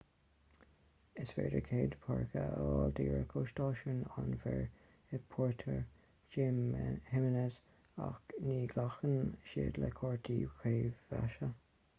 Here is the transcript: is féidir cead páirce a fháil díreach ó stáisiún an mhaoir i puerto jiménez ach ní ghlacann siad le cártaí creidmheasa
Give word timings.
is 1.23 1.33
féidir 1.39 1.59
cead 1.65 1.95
páirce 2.05 2.41
a 2.43 2.55
fháil 2.61 2.93
díreach 2.99 3.35
ó 3.41 3.43
stáisiún 3.51 3.99
an 4.23 4.31
mhaoir 4.31 4.63
i 5.19 5.21
puerto 5.35 5.77
jiménez 6.37 7.61
ach 8.09 8.35
ní 8.49 8.59
ghlacann 8.75 9.31
siad 9.53 9.81
le 9.85 9.95
cártaí 10.03 10.43
creidmheasa 10.59 11.55